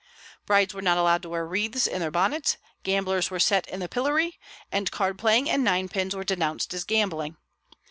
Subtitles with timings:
[0.47, 3.87] Brides were not allowed to wear wreaths in their bonnets; gamblers were set in the
[3.87, 4.39] pillory,
[4.71, 7.37] and card playing and nine pins were denounced as gambling.